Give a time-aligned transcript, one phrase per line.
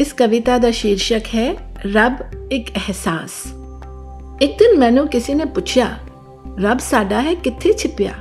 [0.00, 1.50] ਇਸ ਕਵਿਤਾ ਦਾ ਸ਼ੀਰਸ਼ਕ ਹੈ
[1.86, 2.20] ਰੱਬ
[2.52, 3.32] ਇੱਕ ਅਹਿਸਾਸ
[4.42, 5.86] ਇੱਕ ਦਿਨ ਮੈਨੂੰ ਕਿਸੇ ਨੇ ਪੁੱਛਿਆ
[6.60, 8.12] ਰੱਬ ਸਾਡਾ ਹੈ ਕਿੱਥੇ ਛਿਪਿਆ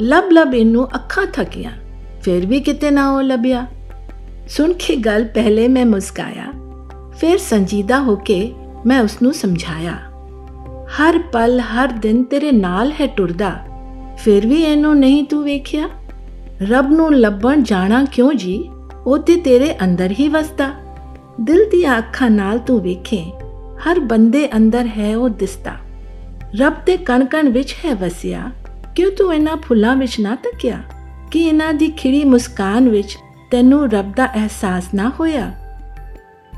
[0.00, 1.70] ਲਬ ਲਬ ਇਹਨੂੰ ਅੱਖਾਂ ਥਕੀਆਂ
[2.22, 3.66] ਫਿਰ ਵੀ ਕਿਤੇ ਨਾ ਉਹ ਲੱਭਿਆ
[4.48, 6.52] ਸੁਣ ਕੇ ਗੱਲ ਪਹਿਲੇ ਮੈਂ ਮੁਸਕਾਇਆ
[7.20, 8.40] ਫਿਰ ਸੰਜੀਦਾ ਹੋ ਕੇ
[8.86, 9.94] ਮੈਂ ਉਸ ਨੂੰ ਸਮਝਾਇਆ
[10.98, 13.50] ਹਰ ਪਲ ਹਰ ਦਿਨ ਤੇਰੇ ਨਾਲ ਹੈ ਟੁਰਦਾ
[14.16, 15.88] ਫਿਰ ਵੀ ਇਹਨੂੰ ਨਹੀਂ ਤੂੰ ਵੇਖਿਆ
[16.70, 18.58] ਰੱਬ ਨੂੰ ਲੱਭਣ ਜਾਣਾ ਕਿਉਂ ਜੀ
[19.06, 20.70] ਉਹ ਤੇ ਤੇਰੇ ਅੰਦਰ ਹੀ ਵਸਦਾ
[21.40, 23.32] ਦਿਲ ਦੀਆਂ ਅੱਖਾਂ ਨਾਲ ਤੂੰ ਵੇਖੇ,
[23.78, 25.72] ਹਰ ਬੰਦੇ ਅੰਦਰ ਹੈ ਉਹ ਦਿਸਦਾ।
[26.60, 28.50] ਰੱਬ ਦੇ ਕਣ ਕਣ ਵਿੱਚ ਹੈ ਵਸਿਆ,
[28.96, 30.82] ਕਿਉਂ ਤੂੰ ਇਹਨਾਂ ਫੁੱਲਾਂ ਵਿੱਚ ਨਾ ਤੱਕਿਆ?
[31.30, 33.18] ਕਿ ਇਹਨਾਂ ਦੀ ਖਿੜੀ ਮੁਸਕਾਨ ਵਿੱਚ
[33.50, 35.52] ਤੈਨੂੰ ਰੱਬ ਦਾ ਅਹਿਸਾਸ ਨਾ ਹੋਇਆ?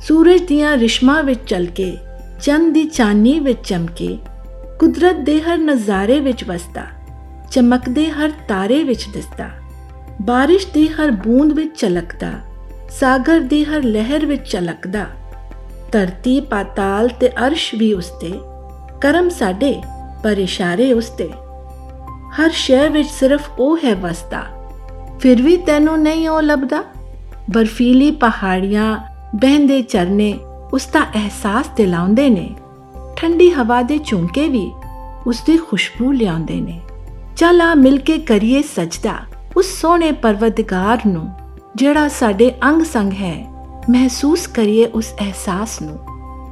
[0.02, 1.96] ਸੂਰਜ ਦੀਆਂ ਰਿਸ਼ਮਾਂ ਵਿੱਚ ਚਲ ਕੇ
[2.42, 4.18] ਚੰਦ ਦੀ ਚਾਨੀ ਵਿੱਚ ਚਮਕੇ,
[4.80, 6.86] ਕੁਦਰਤ ਦੇ ਹਰ ਨਜ਼ਾਰੇ ਵਿੱਚ ਵਸਦਾ,
[7.50, 9.50] ਚਮਕਦੇ ਹਰ ਤਾਰੇ ਵਿੱਚ ਦਿਸਦਾ,
[10.22, 12.49] ਬਾਰਿਸ਼ ਦੀ ਹਰ ਬੂੰਦ ਵਿੱਚ ਚਲਕਦਾ
[12.90, 15.06] ਸਾਗਰ ਦੀ ਹਰ ਲਹਿਰ ਵਿੱਚ ਚਲਕਦਾ
[15.92, 18.32] ਧਰਤੀ ਪਾਤਾਲ ਤੇ ਅਰਸ਼ ਵੀ ਉਸਤੇ
[19.00, 19.82] ਕਰਮ ਸਾਡੇ,
[20.24, 21.28] ਪਰ ਇਸ਼ਾਰੇ ਉਸਤੇ
[22.40, 24.42] ਹਰ ਸ਼ੈ ਵਿੱਚ ਸਿਰਫ ਉਹ ਹੈ ਵਸਦਾ।
[25.20, 26.84] ਫਿਰ ਵੀ ਤੈਨੂੰ ਨਹੀਂ ਉਹ ਲੱਭਦਾ?
[27.50, 28.98] ਬਰਫੀਲੀ ਪਹਾੜੀਆਂ,
[29.36, 30.38] ਬਹਿੰਦੇ ਝਰਨੇ
[30.72, 32.54] ਉਸ ਦਾ ਅਹਿਸਾਸ ਦਿਲਾਉਂਦੇ ਨੇ।
[33.16, 34.70] ਠੰਡੀ ਹਵਾ ਦੇ ਝੁੰਕੇ ਵੀ
[35.26, 36.80] ਉਸ ਦੀ ਖੁਸ਼ਬੂ ਲਿਆਉਂਦੇ ਨੇ।
[37.36, 39.14] ਚੱਲ ਆ ਮਿਲ ਕੇ ਕਰੀਏ ਸਜਦਾ
[39.56, 41.28] ਉਸ ਸੋਹਣੇ ਪਰਵਤਗਾਰ ਨੂੰ।
[41.80, 45.98] ਜਿਹੜਾ ਸਾਡੇ ਅੰਗ ਸੰਗ ਹੈ, ਮਹਿਸੂਸ ਕਰੀਏ ਉਸ ਅਹਿਸਾਸ ਨੂੰ।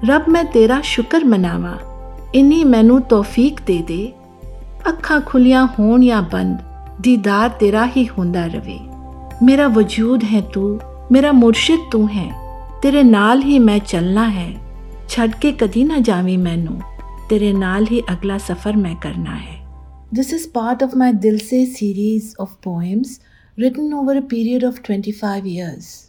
[0.08, 1.76] ਰੱਬ, ਮੈਂ ਤੇਰਾ ਸ਼ੁਕਰ ਮਨਾਵਾਂ।
[2.34, 4.12] ਇਨੀ ਮੈਨੂੰ ਤੌਫੀਕ ਦੇ ਦੇ।
[4.88, 6.58] ਅੱਖਾਂ ਖੁੱਲੀਆਂ ਹੋਣ ਜਾਂ ਬੰਦ,
[7.00, 8.80] ਦੀਦਾਰ ਤੇਰਾ ਹੀ ਹੁੰਦਾ ਰਵੇ।
[9.42, 10.80] ਮੇਰਾ ਵਜੂਦ ਹੈ ਤੂੰ,
[11.12, 14.54] ਮੇਰਾ ਮੁਰਸ਼ਿਦ ਤੂੰ ਹੈ। ਤੇਰੇ ਨਾਲ ਹੀ ਮੈਂ ਚੱਲਣਾ ਹੈ।
[15.08, 16.80] ਛੱਡ ਕੇ ਕਦੀ ਨਾ ਜਾਵੀਂ ਮੈਨੂੰ।
[17.30, 19.66] ਤੇਰੇ ਨਾਲ ਹੀ ਅਗਲਾ ਸਫ਼ਰ ਮੈਂ ਕਰਨਾ ਹੈ।
[20.18, 23.08] This is part of my Dil Se series of poems
[23.58, 26.07] written over a period of 25 years.